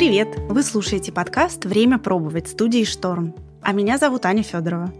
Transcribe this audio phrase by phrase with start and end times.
[0.00, 0.28] Привет!
[0.48, 3.34] Вы слушаете подкаст «Время пробовать» студии «Шторм».
[3.60, 4.94] А меня зовут Аня Федорова.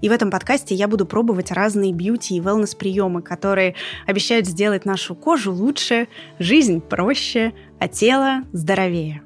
[0.00, 3.74] И в этом подкасте я буду пробовать разные бьюти и wellness-приемы, которые
[4.06, 6.08] обещают сделать нашу кожу лучше,
[6.38, 9.20] жизнь проще, а тело здоровее.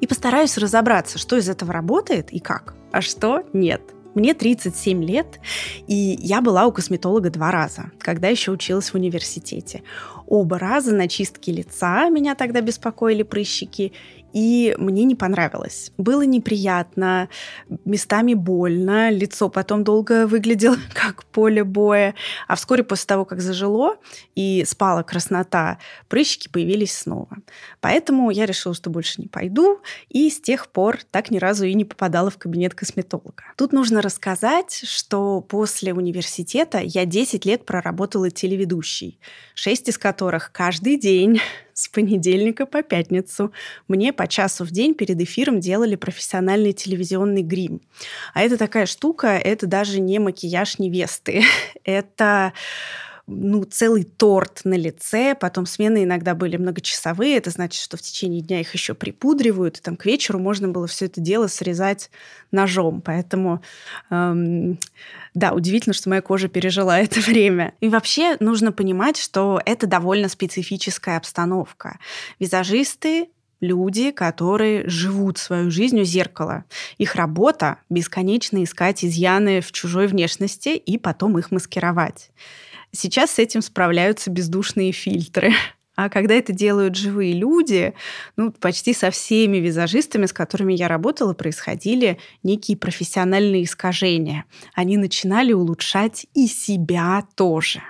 [0.00, 3.82] И постараюсь разобраться, что из этого работает и как, а что нет–
[4.14, 5.40] мне 37 лет,
[5.86, 9.84] и я была у косметолога два раза, когда еще училась в университете.
[10.26, 13.92] Оба раза на чистке лица меня тогда беспокоили прыщики,
[14.32, 15.92] и мне не понравилось.
[15.98, 17.28] Было неприятно,
[17.84, 22.14] местами больно, лицо потом долго выглядело как поле боя,
[22.48, 23.96] а вскоре после того, как зажило
[24.34, 27.28] и спала краснота, прыщики появились снова.
[27.80, 31.74] Поэтому я решила, что больше не пойду, и с тех пор так ни разу и
[31.74, 33.44] не попадала в кабинет косметолога.
[33.56, 39.18] Тут нужно рассказать, что после университета я 10 лет проработала телеведущей,
[39.54, 41.40] 6 из которых каждый день
[41.80, 43.52] с понедельника по пятницу.
[43.88, 47.80] Мне по часу в день перед эфиром делали профессиональный телевизионный грим.
[48.34, 51.42] А это такая штука, это даже не макияж невесты.
[51.84, 52.52] Это
[53.30, 58.40] ну, целый торт на лице, потом смены иногда были многочасовые, это значит, что в течение
[58.42, 62.10] дня их еще припудривают, и там к вечеру можно было все это дело срезать
[62.50, 63.62] ножом, поэтому
[64.10, 64.78] эм,
[65.34, 67.74] да, удивительно, что моя кожа пережила это время.
[67.80, 71.98] И вообще нужно понимать, что это довольно специфическая обстановка.
[72.38, 73.28] Визажисты
[73.60, 76.64] люди, которые живут свою жизнь у зеркала.
[76.98, 82.30] Их работа— бесконечно искать изъяны в чужой внешности и потом их маскировать.
[82.92, 85.52] Сейчас с этим справляются бездушные фильтры.
[85.96, 87.92] А когда это делают живые люди,
[88.36, 94.46] ну, почти со всеми визажистами, с которыми я работала, происходили некие профессиональные искажения.
[94.72, 97.82] Они начинали улучшать и себя тоже.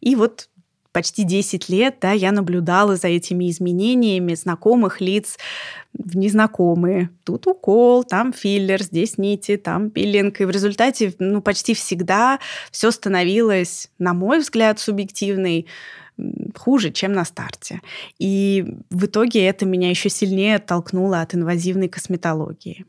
[0.00, 0.48] И вот
[0.96, 5.36] почти 10 лет да, я наблюдала за этими изменениями знакомых лиц
[5.92, 7.10] в незнакомые.
[7.22, 10.40] Тут укол, там филлер, здесь нити, там пилинг.
[10.40, 12.38] И в результате ну, почти всегда
[12.70, 15.66] все становилось, на мой взгляд, субъективной,
[16.56, 17.82] хуже, чем на старте.
[18.18, 22.86] И в итоге это меня еще сильнее оттолкнуло от инвазивной косметологии.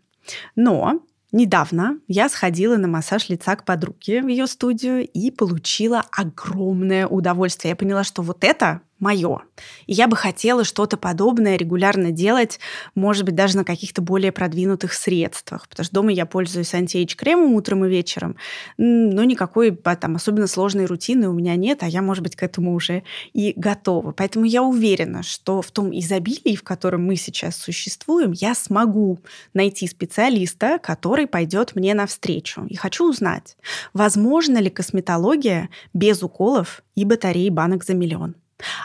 [0.55, 1.01] Но
[1.31, 7.71] Недавно я сходила на массаж лица к подруге в ее студию и получила огромное удовольствие.
[7.71, 9.41] Я поняла, что вот это мое.
[9.85, 12.59] И я бы хотела что-то подобное регулярно делать,
[12.95, 17.85] может быть, даже на каких-то более продвинутых средствах, потому что дома я пользуюсь анти-эйдж-кремом утром
[17.85, 18.35] и вечером,
[18.77, 22.73] но никакой там особенно сложной рутины у меня нет, а я, может быть, к этому
[22.73, 23.03] уже
[23.33, 24.11] и готова.
[24.11, 29.19] Поэтому я уверена, что в том изобилии, в котором мы сейчас существуем, я смогу
[29.53, 32.65] найти специалиста, который пойдет мне навстречу.
[32.69, 33.57] И хочу узнать,
[33.93, 38.35] возможно ли косметология без уколов и батареи банок за миллион.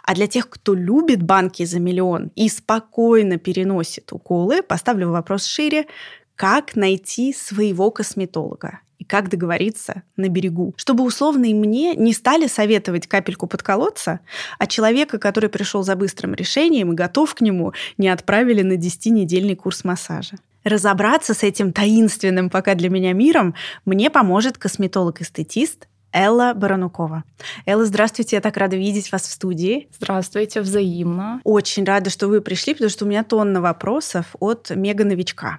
[0.02, 5.86] А для тех, кто любит банки за миллион и спокойно переносит уколы, поставлю вопрос шире.
[6.34, 8.80] Как найти своего косметолога?
[9.02, 14.20] и как договориться на берегу, чтобы условно мне не стали советовать капельку подколоться,
[14.60, 19.56] а человека, который пришел за быстрым решением и готов к нему, не отправили на 10-недельный
[19.56, 20.36] курс массажа.
[20.62, 27.24] Разобраться с этим таинственным пока для меня миром мне поможет косметолог-эстетист Элла Баранукова.
[27.66, 29.88] Элла, здравствуйте, я так рада видеть вас в студии.
[29.96, 31.40] Здравствуйте, взаимно.
[31.44, 35.58] Очень рада, что вы пришли, потому что у меня тонна вопросов от мега-новичка.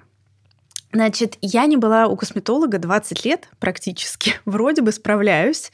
[0.92, 4.34] Значит, я не была у косметолога 20 лет практически.
[4.44, 5.72] Вроде бы справляюсь,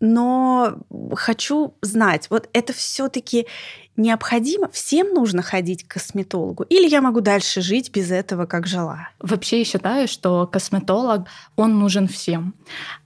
[0.00, 0.78] но
[1.14, 3.46] хочу знать, вот это все-таки
[3.96, 4.68] необходимо?
[4.68, 6.64] Всем нужно ходить к косметологу?
[6.64, 9.08] Или я могу дальше жить без этого, как жила?
[9.18, 11.26] Вообще я считаю, что косметолог,
[11.56, 12.54] он нужен всем.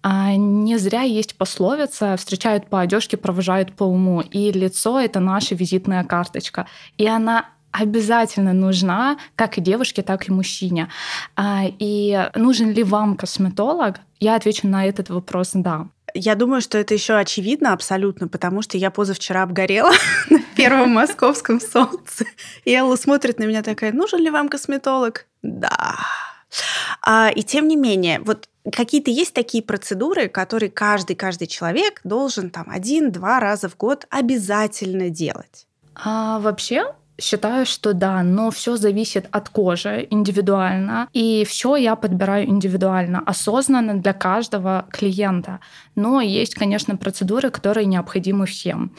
[0.03, 4.21] А не зря есть пословица «встречают по одежке, провожают по уму».
[4.21, 6.67] И лицо— это наша визитная карточка.
[6.99, 10.89] И она обязательно нужна как и девушке, так и мужчине.
[11.37, 14.01] А, и нужен ли вам косметолог?
[14.19, 15.87] Я отвечу на этот вопрос «да».
[16.15, 19.93] Я думаю, что это еще очевидно абсолютно, потому что я позавчера обгорела
[20.31, 22.25] на первом московском солнце.
[22.65, 25.27] И Элла смотрит на меня такая, нужен ли вам косметолог?
[25.43, 25.97] Да.
[27.03, 32.51] А, и тем не менее, вот какие-то есть такие процедуры, которые каждый, каждый человек должен
[32.51, 35.67] там один-два раза в год обязательно делать?
[35.95, 42.49] А, вообще, Считаю, что да, но все зависит от кожи индивидуально, и все я подбираю
[42.49, 45.61] индивидуально, осознанно для каждого клиента.
[45.95, 48.93] Но есть, конечно, процедуры, которые необходимы всем.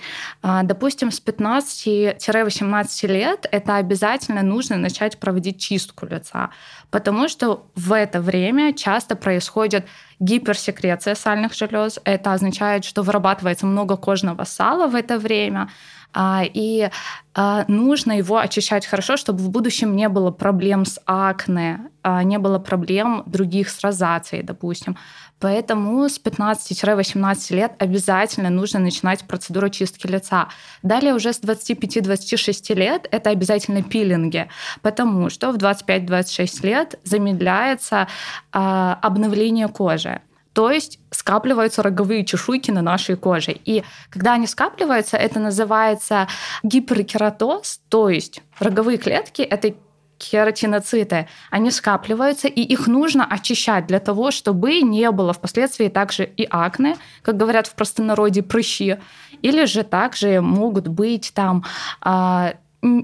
[0.44, 6.52] А, допустим, с 15-18 лет это обязательно нужно начать проводить чистку лица,
[6.92, 9.86] потому что в это время часто происходят
[10.20, 12.00] гиперсекреция сальных желез.
[12.04, 15.70] Это означает, что вырабатывается много кожного сала в это время,
[16.16, 16.90] и
[17.34, 22.38] а, нужно его очищать хорошо, чтобы в будущем не было проблем с акне, а, не
[22.38, 24.98] было проблем других с розацией, допустим.
[25.40, 30.50] Поэтому с 15-18 лет обязательно нужно начинать процедуру чистки лица.
[30.84, 34.50] Далее уже с 25-26 лет это обязательно пилинги,
[34.82, 38.08] потому что в 25-26 лет замедляется
[38.52, 40.22] обновление кожи.
[40.54, 43.52] То есть скапливаются роговые чешуйки на нашей коже.
[43.52, 46.28] И когда они скапливаются, это называется
[46.64, 49.74] гиперкератоз, то есть роговые клетки— это
[50.18, 56.48] кератиноциты, они скапливаются, и их нужно очищать для того, чтобы не было впоследствии также и
[56.50, 58.98] акне, как говорят в простонародье, прыщи,
[59.42, 61.66] или же также могут быть там
[62.02, 62.54] а,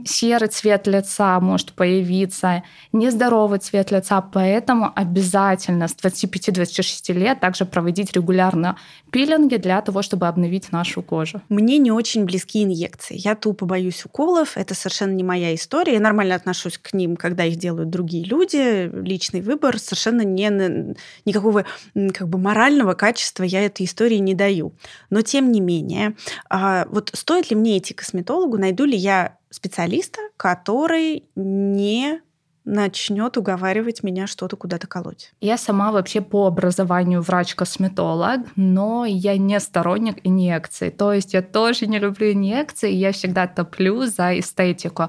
[0.06, 8.14] серый цвет лица может появиться, нездоровый цвет лица, поэтому обязательно с 25-26 лет также проводить
[8.14, 8.78] регулярно
[9.12, 11.42] пилинги для того, чтобы обновить нашу кожу.
[11.50, 13.16] Мне не очень близки инъекции.
[13.18, 15.94] Я тупо боюсь уколов, это совершенно не моя история.
[15.94, 18.90] Я нормально отношусь к ним, когда их делают другие люди.
[18.94, 20.96] Личный выбор совершенно не,
[21.26, 21.66] никакого
[22.14, 24.74] как бы морального качества я этой истории не даю.
[25.10, 26.16] Но тем не менее,
[26.50, 32.22] а, вот стоит ли мне идти к косметологу, найду ли я специалиста, который не
[32.68, 35.32] начнет уговаривать меня что-то куда-то колоть.
[35.40, 40.92] Я сама вообще по образованию врач-косметолог, но я не сторонник инъекций.
[40.92, 45.08] То есть я тоже не люблю инъекции, я всегда топлю за эстетику.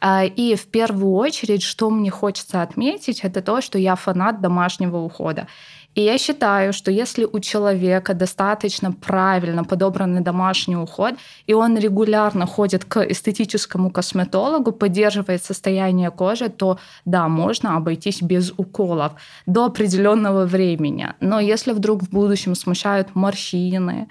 [0.00, 4.98] А, и в первую очередь, что мне хочется отметить, это то, что я фанат домашнего
[4.98, 5.48] ухода.
[5.94, 11.14] И я считаю, что если у человека достаточно правильно подобранный домашний уход,
[11.46, 18.52] и он регулярно ходит к эстетическому косметологу, поддерживает состояние кожи, то да, можно обойтись без
[18.56, 19.12] уколов
[19.46, 21.08] до определенного времени.
[21.20, 24.08] Но если вдруг в будущем смущают морщины,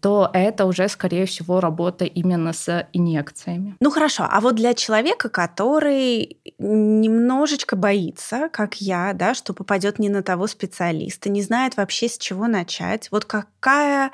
[0.00, 3.76] то это уже, скорее всего, работа именно с инъекциями.
[3.80, 10.08] Ну хорошо, а вот для человека, который немножечко боится, как я, да, что попадет не
[10.08, 14.12] на того специалиста, не знает вообще с чего начать, вот какая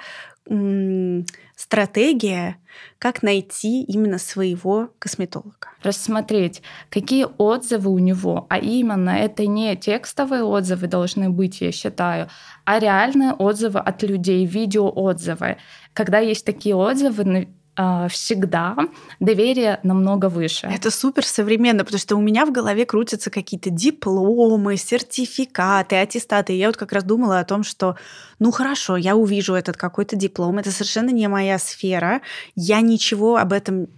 [1.56, 2.56] стратегия,
[2.98, 5.68] как найти именно своего косметолога.
[5.82, 12.28] Рассмотреть, какие отзывы у него, а именно это не текстовые отзывы должны быть, я считаю,
[12.64, 15.58] а реальные отзывы от людей, видеоотзывы.
[15.92, 18.76] Когда есть такие отзывы, всегда
[19.19, 20.66] доверие намного выше.
[20.66, 26.52] Это супер современно, потому что у меня в голове крутятся какие-то дипломы, сертификаты, аттестаты.
[26.52, 27.96] И я вот как раз думала о том, что,
[28.38, 32.20] ну хорошо, я увижу этот какой-то диплом, это совершенно не моя сфера,
[32.54, 33.88] я ничего об этом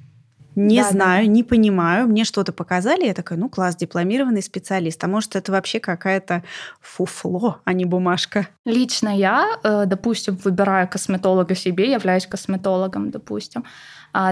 [0.57, 1.33] не да, знаю, да.
[1.33, 5.03] не понимаю, мне что-то показали, я такая, ну класс, дипломированный специалист.
[5.03, 6.43] А может, это вообще какая-то
[6.81, 8.49] фуфло, а не бумажка?
[8.65, 13.65] Лично я, э, допустим, выбираю косметолога себе, являюсь косметологом, допустим,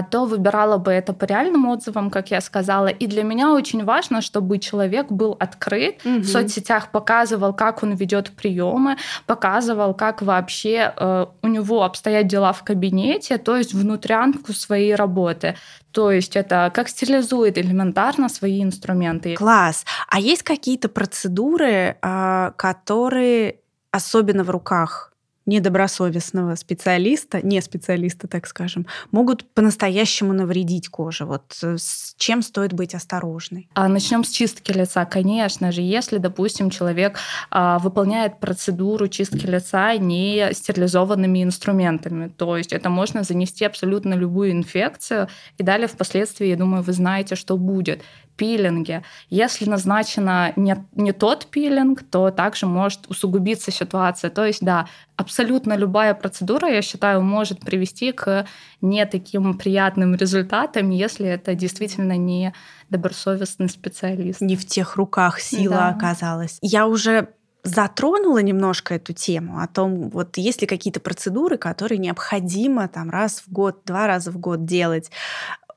[0.09, 2.87] то выбирала бы это по реальным отзывам, как я сказала.
[2.87, 6.19] И для меня очень важно, чтобы человек был открыт, угу.
[6.19, 12.53] в соцсетях показывал, как он ведет приемы, показывал, как вообще э, у него обстоят дела
[12.53, 15.55] в кабинете, то есть внутрянку своей работы.
[15.91, 19.35] То есть это как стерилизует элементарно свои инструменты.
[19.35, 19.85] Класс.
[20.09, 23.57] А есть какие-то процедуры, а, которые
[23.91, 25.12] особенно в руках
[25.45, 31.25] недобросовестного специалиста, не специалиста, так скажем, могут по-настоящему навредить коже.
[31.25, 33.69] Вот э, с чем стоит быть осторожной?
[33.73, 35.05] А начнем с чистки лица.
[35.05, 37.17] Конечно же, если, допустим, человек
[37.49, 44.51] а, выполняет процедуру чистки лица не стерилизованными инструментами, то есть это можно занести абсолютно любую
[44.51, 45.27] инфекцию,
[45.57, 48.01] и далее впоследствии, я думаю, вы знаете, что будет
[48.35, 49.03] пилинге.
[49.29, 54.29] Если назначено не, не тот пилинг, то также может усугубиться ситуация.
[54.29, 58.45] То есть, да, абсолютно любая процедура, я считаю, может привести к
[58.81, 62.53] не таким приятным результатам, если это действительно не
[62.89, 64.41] добросовестный специалист.
[64.41, 65.89] Не в тех руках сила да.
[65.89, 66.57] оказалась.
[66.61, 67.29] Я уже
[67.63, 73.41] затронула немножко эту тему о том, вот есть ли какие-то процедуры, которые необходимо там раз
[73.45, 75.09] в год, два раза в год делать.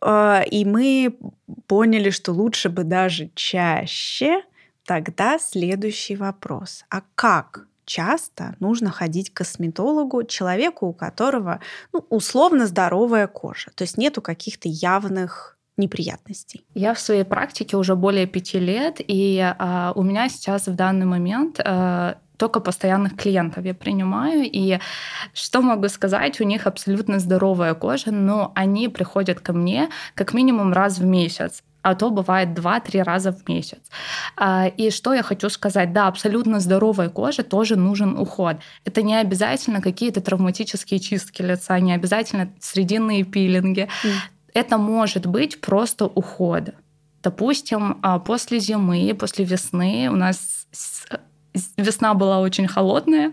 [0.00, 1.17] А, и мы
[1.67, 4.43] поняли, что лучше бы даже чаще.
[4.85, 6.85] Тогда следующий вопрос.
[6.91, 11.61] А как часто нужно ходить к косметологу человеку, у которого
[11.93, 13.71] ну, условно здоровая кожа?
[13.75, 16.65] То есть нету каких-то явных неприятностей?
[16.75, 21.07] Я в своей практике уже более пяти лет, и а, у меня сейчас в данный
[21.07, 24.45] момент а, только постоянных клиентов я принимаю.
[24.45, 24.78] И
[25.33, 30.73] что могу сказать, у них абсолютно здоровая кожа, но они приходят ко мне как минимум
[30.73, 33.78] раз в месяц а то бывает 2-3 раза в месяц.
[34.37, 35.93] А, и что я хочу сказать?
[35.93, 38.57] Да, абсолютно здоровой коже тоже нужен уход.
[38.85, 43.88] Это не обязательно какие-то травматические чистки лица, не обязательно срединные пилинги.
[44.02, 44.11] Mm.
[44.55, 46.71] Это может быть просто уход.
[47.23, 50.66] Допустим, а, после зимы, после весны у нас
[51.77, 53.33] весна была очень холодная,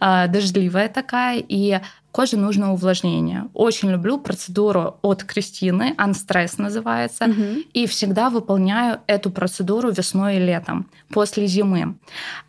[0.00, 1.80] а, дождливая такая, и
[2.12, 3.48] коже нужно увлажнение.
[3.54, 7.62] Очень люблю процедуру от Кристины, Unstress называется, угу.
[7.72, 11.96] и всегда выполняю эту процедуру весной и летом, после зимы.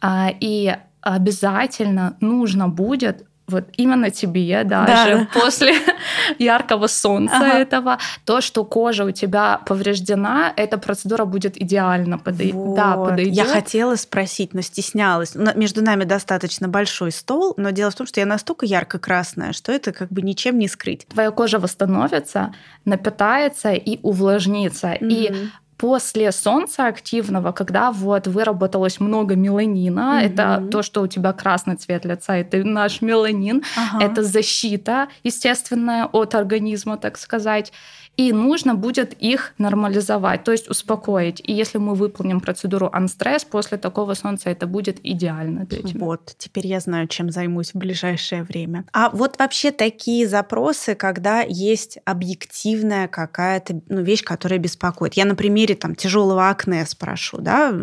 [0.02, 5.40] А, и обязательно нужно будет вот именно тебе даже да.
[5.40, 5.74] после
[6.40, 7.60] яркого солнца ага.
[7.60, 12.52] этого, то, что кожа у тебя повреждена, эта процедура будет идеально подой...
[12.52, 12.76] вот.
[12.76, 13.34] да, подойдет.
[13.34, 15.36] Я хотела спросить, но стеснялась.
[15.56, 19.92] Между нами достаточно большой стол, но дело в том, что я настолько ярко-красная, что это
[19.92, 21.08] как бы ничем не скрыть.
[21.08, 22.54] Твоя кожа восстановится,
[22.86, 24.88] напитается и увлажнится.
[24.90, 25.10] Mm-hmm.
[25.10, 25.50] И
[25.80, 30.26] после солнца активного, когда вот выработалось много меланина, mm-hmm.
[30.26, 34.04] это то, что у тебя красный цвет лица, это наш меланин, ага.
[34.04, 37.72] это защита естественная от организма, так сказать
[38.20, 41.42] и нужно будет их нормализовать, то есть успокоить.
[41.42, 46.06] И если мы выполним процедуру анстресс после такого солнца, это будет идеально для тебя.
[46.06, 48.84] Вот, теперь я знаю, чем займусь в ближайшее время.
[48.92, 55.14] А вот вообще такие запросы, когда есть объективная какая-то ну, вещь, которая беспокоит.
[55.14, 57.74] Я на примере там тяжелого акне спрошу, да,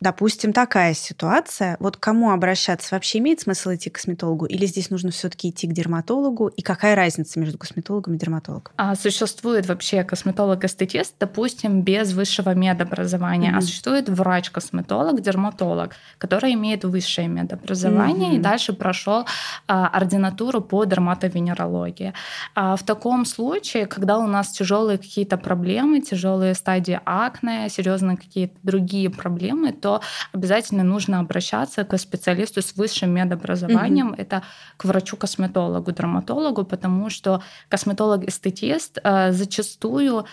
[0.00, 1.76] Допустим, такая ситуация.
[1.80, 2.94] Вот кому обращаться?
[2.94, 4.46] Вообще имеет смысл идти к косметологу?
[4.46, 6.46] Или здесь нужно все-таки идти к дерматологу?
[6.48, 8.72] И какая разница между косметологом и дерматологом?
[8.76, 13.50] А существует вообще косметолог-эстетист, допустим, без высшего медобразования.
[13.50, 13.58] Mm-hmm.
[13.58, 18.36] А существует врач-косметолог, дерматолог, который имеет высшее медобразование mm-hmm.
[18.36, 19.26] и дальше прошел
[19.66, 22.14] а, ординатуру по дерматовенерологии.
[22.54, 28.54] А, в таком случае, когда у нас тяжелые какие-то проблемы, тяжелые стадии акне, серьезные какие-то
[28.62, 30.00] другие проблемы, то то
[30.34, 34.12] обязательно нужно обращаться к специалисту с высшим медобразованием.
[34.12, 34.20] Mm-hmm.
[34.20, 34.42] Это
[34.76, 37.40] к врачу-косметологу, дерматологу, потому что
[37.70, 40.24] косметолог-эстетист э, зачастую э,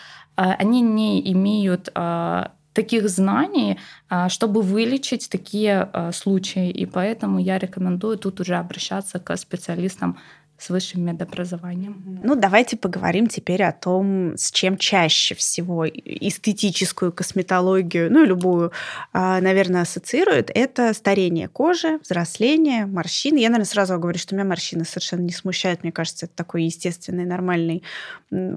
[0.62, 3.79] они не имеют э, таких знаний,
[4.27, 6.69] чтобы вылечить такие случаи.
[6.69, 10.17] И поэтому я рекомендую тут уже обращаться к специалистам
[10.57, 12.19] с высшим медобразованием.
[12.24, 18.71] Ну, давайте поговорим теперь о том, с чем чаще всего эстетическую косметологию, ну и любую,
[19.12, 20.50] а, наверное, ассоциируют.
[20.53, 23.39] Это старение кожи, взросление, морщины.
[23.39, 25.83] Я, наверное, сразу говорю, что меня морщины совершенно не смущают.
[25.83, 27.83] Мне кажется, это такой естественный, нормальный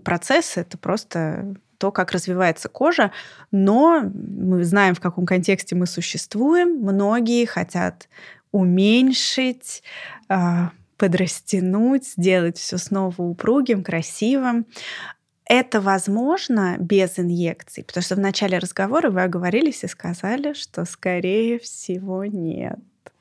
[0.05, 0.57] процесс.
[0.57, 3.13] Это просто то, как развивается кожа,
[3.51, 6.81] но мы знаем, в каком контексте мы существуем.
[6.81, 8.09] Многие хотят
[8.51, 9.83] уменьшить,
[10.29, 14.67] а, подрастянуть, сделать все снова упругим, красивым.
[15.47, 21.59] Это возможно без инъекций, потому что в начале разговора вы оговорились и сказали, что скорее
[21.59, 22.79] всего нет.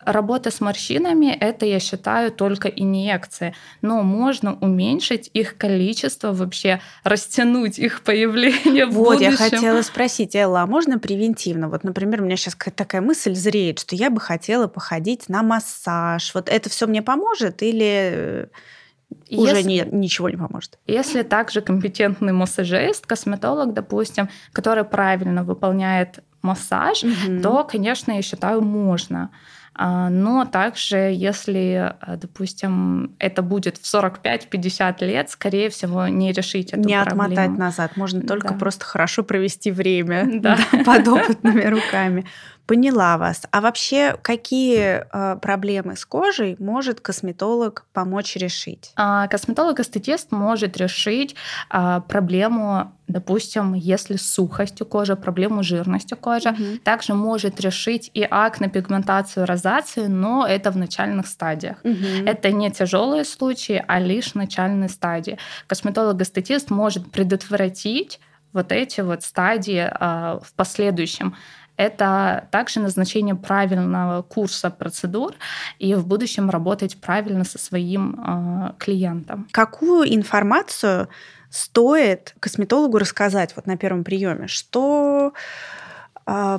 [0.08, 3.54] Работа с морщинами– это, я считаю, только инъекции.
[3.82, 9.32] Но можно уменьшить их количество, вообще растянуть их появление в Вот, будущем.
[9.32, 11.68] я хотела спросить, Элла, а можно превентивно?
[11.68, 16.34] Вот, например, у меня сейчас такая мысль зреет, что я бы хотела походить на массаж.
[16.34, 18.50] Вот это все мне поможет или
[19.30, 20.80] уже если, не, ничего не поможет.
[20.88, 27.42] Если также компетентный массажист, косметолог, допустим, который правильно выполняет массаж, угу.
[27.42, 29.32] то, конечно, я считаю, можно.
[29.80, 36.70] А, но также, если, э, допустим, это будет в 45-50 лет, скорее всего, не решить
[36.74, 37.30] эту не проблему.
[37.30, 37.96] Не отмотать назад.
[37.96, 38.56] Можно только да.
[38.56, 40.58] просто хорошо провести время да.
[40.86, 42.26] под опытными руками.
[42.68, 43.44] Поняла вас.
[43.52, 48.92] А вообще, какие э, проблемы с кожей может косметолог помочь решить?
[48.98, 51.36] А, косметолог-эстетист может решить
[51.70, 56.50] а, проблему, допустим, если сухость у кожи, проблему жирности кожи.
[56.50, 56.80] Угу.
[56.84, 61.78] Также может решить и акне, пигментацию, розацию, но это в начальных стадиях.
[61.86, 62.26] Угу.
[62.26, 65.38] Это не тяжелые случаи, а лишь начальные стадии.
[65.68, 68.20] Косметолог-эстетист может предотвратить
[68.52, 71.36] вот эти вот стадии э, в последующем
[71.78, 75.36] это также назначение правильного курса процедур
[75.80, 79.48] и в будущем работать правильно со своим э, клиентом.
[79.52, 81.08] Какую информацию
[81.50, 84.48] стоит косметологу рассказать вот на первом приеме?
[84.48, 85.34] Что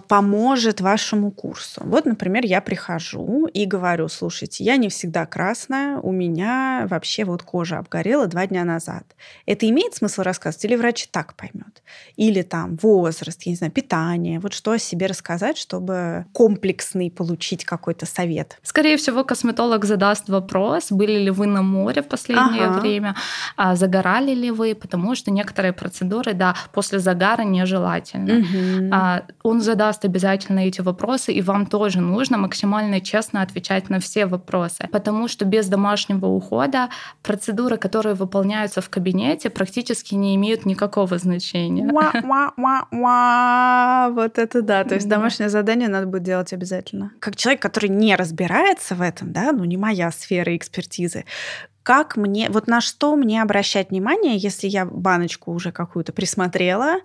[0.09, 1.83] поможет вашему курсу?
[1.85, 7.43] Вот, например, я прихожу и говорю, слушайте, я не всегда красная, у меня вообще вот
[7.43, 9.05] кожа обгорела два дня назад.
[9.45, 11.83] Это имеет смысл рассказывать или врач так поймет?
[12.17, 17.65] Или там возраст, я не знаю, питание, вот что о себе рассказать, чтобы комплексный получить
[17.65, 18.59] какой-то совет?
[18.63, 22.81] Скорее всего, косметолог задаст вопрос, были ли вы на море в последнее ага.
[22.81, 23.17] время,
[23.57, 28.39] а загорали ли вы, потому что некоторые процедуры, да, после загара нежелательно.
[28.39, 28.91] Угу.
[28.93, 34.27] А, он задаст обязательно эти вопросы, и вам тоже нужно максимально честно отвечать на все
[34.27, 36.89] вопросы, потому что без домашнего ухода
[37.23, 41.91] процедуры, которые выполняются в кабинете, практически не имеют никакого значения.
[44.15, 44.85] Вот это да.
[44.85, 47.13] То есть домашнее задание надо будет делать обязательно.
[47.21, 51.25] Как человек, который не разбирается в этом, да, ну не моя сфера экспертизы,
[51.89, 56.97] как мне, вот на что мне обращать внимание, если я баночку уже какую-то присмотрела,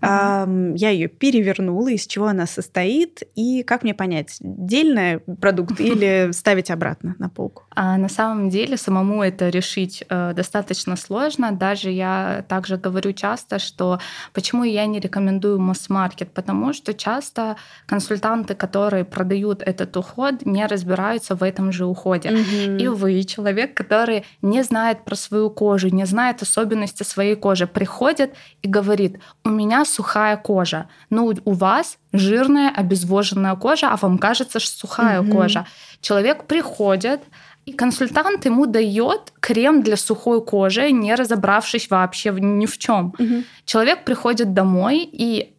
[0.00, 0.72] mm-hmm.
[0.72, 6.30] э, я ее перевернула, из чего она состоит, и как мне понять, дельный продукт или
[6.32, 7.64] ставить обратно на полку?
[7.76, 11.52] А на самом деле самому это решить э, достаточно сложно.
[11.52, 14.00] Даже я также говорю часто, что
[14.32, 21.34] почему я не рекомендую масс-маркет, потому что часто консультанты, которые продают этот уход, не разбираются
[21.34, 22.30] в этом же уходе.
[22.30, 22.80] Mm-hmm.
[22.80, 28.34] И вы, человек, который не знает про свою кожу, не знает особенности своей кожи, приходит
[28.62, 34.60] и говорит, у меня сухая кожа, но у вас жирная, обезвоженная кожа, а вам кажется,
[34.60, 35.32] что сухая угу.
[35.32, 35.66] кожа.
[36.00, 37.20] Человек приходит,
[37.66, 43.14] и консультант ему дает крем для сухой кожи, не разобравшись вообще ни в чем.
[43.18, 43.44] Угу.
[43.64, 45.54] Человек приходит домой и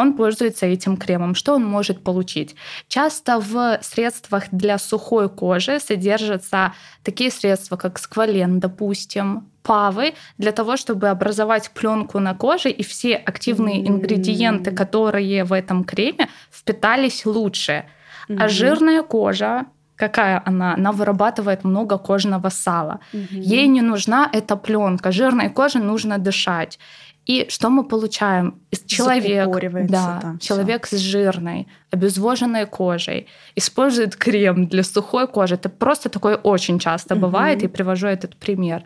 [0.00, 1.34] он пользуется этим кремом.
[1.34, 2.56] Что он может получить?
[2.88, 10.76] Часто в средствах для сухой кожи содержатся такие средства, как сквален, допустим, павы, для того,
[10.76, 13.88] чтобы образовать пленку на коже, и все активные mm-hmm.
[13.88, 17.84] ингредиенты, которые в этом креме, впитались лучше.
[18.28, 18.36] Mm-hmm.
[18.38, 19.66] А жирная кожа
[20.00, 20.74] какая она?
[20.74, 23.00] Она вырабатывает много кожного сала.
[23.12, 23.40] Угу.
[23.56, 25.12] Ей не нужна эта пленка.
[25.12, 26.78] Жирной коже нужно дышать.
[27.26, 28.60] И что мы получаем?
[28.86, 29.48] Человек,
[29.88, 35.54] да, там человек с жирной, обезвоженной кожей использует крем для сухой кожи.
[35.54, 37.22] Это просто такое очень часто угу.
[37.22, 38.82] бывает, и привожу этот пример.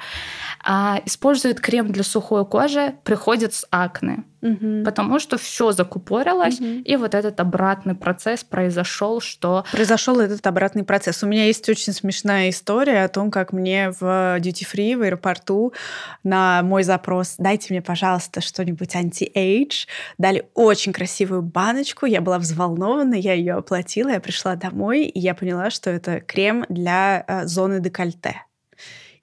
[0.63, 4.85] А, использует крем для сухой кожи, приходит с акне угу.
[4.85, 6.67] потому что все закупорилось, угу.
[6.85, 9.65] и вот этот обратный процесс произошел, что...
[9.73, 11.23] Произошел этот обратный процесс.
[11.23, 14.03] У меня есть очень смешная история о том, как мне в
[14.39, 15.73] duty free в аэропорту
[16.23, 19.87] на мой запрос «дайте мне, пожалуйста, что-нибудь anti-age»,
[20.19, 25.35] дали очень красивую баночку, я была взволнована, я ее оплатила, я пришла домой, и я
[25.35, 28.43] поняла, что это крем для э, зоны декольте.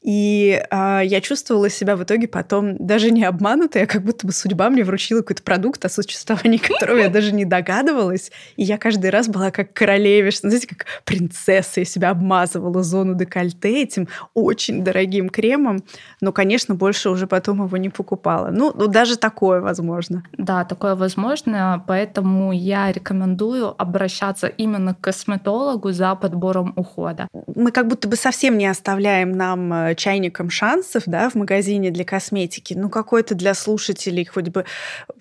[0.01, 4.33] И э, я чувствовала себя в итоге потом даже не обманутой, а как будто бы
[4.33, 8.31] судьба мне вручила какой-то продукт, о существовании которого я даже не догадывалась.
[8.55, 11.81] И я каждый раз была как королевишна, знаете, как принцесса.
[11.81, 15.83] Я себя обмазывала зону декольте этим очень дорогим кремом.
[16.19, 18.49] Но, конечно, больше уже потом его не покупала.
[18.51, 20.23] Ну, ну даже такое возможно.
[20.35, 21.83] Да, такое возможно.
[21.87, 27.27] Поэтому я рекомендую обращаться именно к косметологу за подбором ухода.
[27.55, 32.05] Мы как будто бы совсем не оставляем нам э, чайником шансов да, в магазине для
[32.05, 34.65] косметики, ну какой-то для слушателей хоть бы,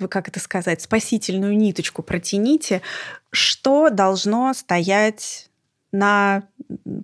[0.08, 2.82] как это сказать, спасительную ниточку протяните,
[3.30, 5.49] что должно стоять
[5.92, 6.44] на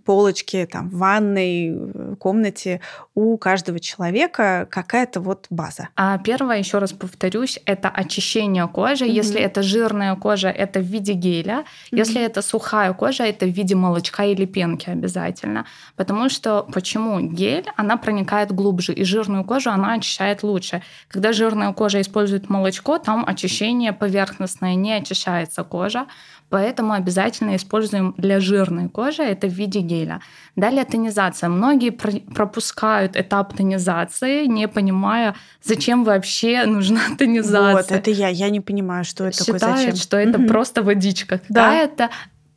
[0.05, 2.81] полочке, там, в ванной комнате
[3.15, 5.89] у каждого человека какая-то вот база.
[5.97, 9.05] А первое, еще раз повторюсь, это очищение кожи.
[9.05, 9.11] Mm-hmm.
[9.11, 11.65] Если это жирная кожа, это в виде геля.
[11.65, 11.99] Mm-hmm.
[11.99, 15.67] Если это сухая кожа, это в виде молочка или пенки обязательно.
[15.97, 20.83] Потому что почему гель, она проникает глубже, и жирную кожу она очищает лучше.
[21.09, 26.07] Когда жирная кожа использует молочко, там очищение поверхностное, не очищается кожа.
[26.49, 30.21] Поэтому обязательно используем для жирной кожи, это в виде геля.
[30.55, 31.49] Далее тонизация.
[31.49, 37.73] Многие пропускают этап тонизации, не понимая, зачем вообще нужна тонизация.
[37.75, 38.29] Вот, это я.
[38.29, 39.97] Я не понимаю, что это Считают, такое, зачем.
[39.97, 40.47] что это угу.
[40.47, 41.97] просто водичка какая-то.
[41.97, 42.11] Да.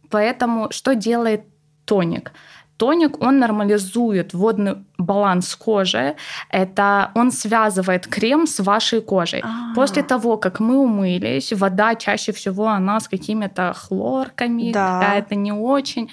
[0.10, 1.44] Поэтому что делает
[1.86, 2.32] тоник?
[2.80, 6.16] Тоник, он нормализует водный баланс кожи.
[6.50, 9.42] Это он связывает крем с вашей кожей.
[9.42, 9.76] А-а-а.
[9.76, 15.02] После того, как мы умылись, вода чаще всего она с какими-то хлорками, да.
[15.02, 16.10] какая-то не очень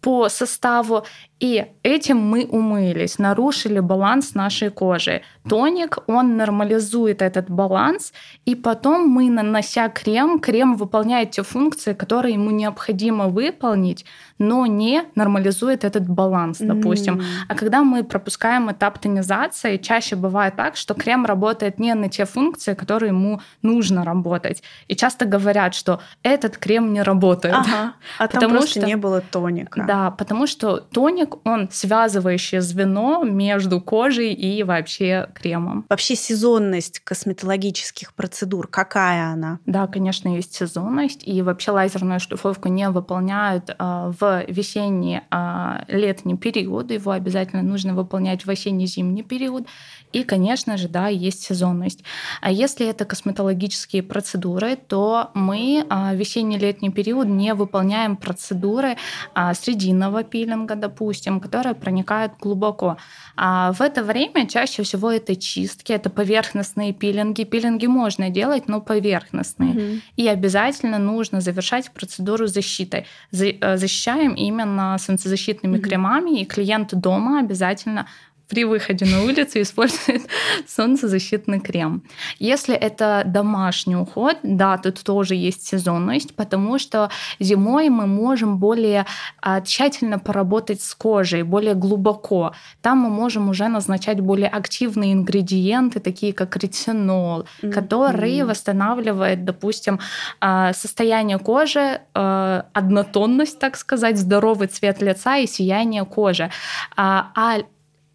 [0.00, 1.04] по составу.
[1.40, 5.22] И этим мы умылись, нарушили баланс нашей кожи.
[5.48, 8.12] Тоник, он нормализует этот баланс,
[8.46, 14.06] и потом мы, нанося крем, крем выполняет те функции, которые ему необходимо выполнить,
[14.38, 17.20] но не нормализует этот баланс, допустим.
[17.20, 17.24] Mm.
[17.48, 22.24] А когда мы пропускаем этап тонизации, чаще бывает так, что крем работает не на те
[22.24, 24.62] функции, которые ему нужно работать.
[24.88, 27.54] И часто говорят, что этот крем не работает.
[27.54, 29.84] Ага, а потому там просто что, не было тоника.
[29.86, 35.84] Да, потому что тоник, он связывающее звено между кожей и вообще кремом.
[35.88, 39.58] Вообще сезонность косметологических процедур, какая она?
[39.66, 41.26] Да, конечно, есть сезонность.
[41.26, 47.94] И вообще лазерную шлифовку не выполняют э, в весенний а, летний период, его обязательно нужно
[47.94, 49.66] выполнять в осенне-зимний период.
[50.12, 52.04] И, конечно же, да, есть сезонность.
[52.40, 58.96] А если это косметологические процедуры, то мы а, в весенне-летний период не выполняем процедуры
[59.34, 62.96] а, срединного пилинга, допустим, которые проникают глубоко.
[63.36, 67.44] А в это время чаще всего это чистки, это поверхностные пилинги.
[67.44, 69.70] Пилинги можно делать, но поверхностные.
[69.70, 70.00] Угу.
[70.16, 73.06] И обязательно нужно завершать процедуру защитой.
[73.32, 75.84] Э, защищаем именно солнцезащитными угу.
[75.84, 78.06] кремами, и клиент дома обязательно
[78.48, 80.22] при выходе на улицу использует
[80.66, 82.02] солнцезащитный крем.
[82.38, 89.06] Если это домашний уход, да, тут тоже есть сезонность, потому что зимой мы можем более
[89.40, 92.52] а, тщательно поработать с кожей, более глубоко.
[92.82, 97.72] Там мы можем уже назначать более активные ингредиенты, такие как ретинол, mm-hmm.
[97.72, 100.00] который восстанавливает, допустим,
[100.40, 106.50] а, состояние кожи, а, однотонность, так сказать, здоровый цвет лица и сияние кожи.
[106.96, 107.30] А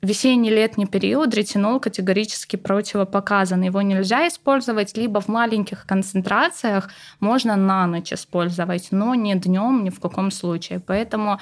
[0.01, 3.61] весенний-летний период ретинол категорически противопоказан.
[3.61, 9.89] Его нельзя использовать либо в маленьких концентрациях, можно на ночь использовать, но не днем ни
[9.89, 10.79] в каком случае.
[10.79, 11.39] Поэтому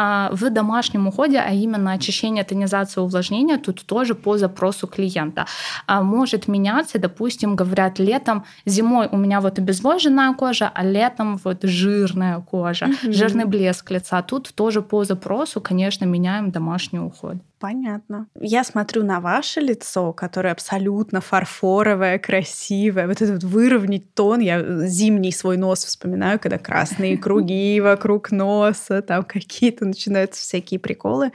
[0.00, 5.46] а в домашнем уходе, а именно очищение, тонизация, увлажнение, тут тоже по запросу клиента.
[5.86, 11.64] А может меняться, допустим, говорят, летом, зимой у меня вот обезвоженная кожа, а летом вот
[11.64, 13.12] жирная кожа, угу.
[13.12, 14.22] жирный блеск лица.
[14.22, 17.38] Тут тоже по запросу, конечно, меняем домашний уход.
[17.58, 18.28] Понятно.
[18.40, 23.08] Я смотрю на ваше лицо, которое абсолютно фарфоровое, красивое.
[23.08, 24.40] Вот этот вот выровнять тон.
[24.40, 31.32] Я зимний свой нос вспоминаю, когда красные круги вокруг носа, там какие-то начинаются всякие приколы.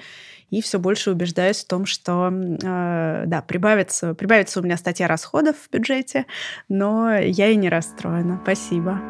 [0.49, 5.55] И все больше убеждаюсь в том, что э, да, прибавится, прибавится у меня статья расходов
[5.57, 6.27] в бюджете,
[6.69, 8.39] но я и не расстроена.
[8.43, 9.01] Спасибо.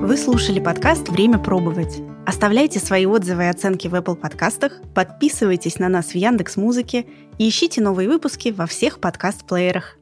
[0.00, 2.13] Вы слушали подкаст «Время пробовать».
[2.26, 7.06] Оставляйте свои отзывы и оценки в Apple подкастах, подписывайтесь на нас в Яндекс Музыке
[7.36, 9.98] и ищите новые выпуски во всех подкаст-плеерах.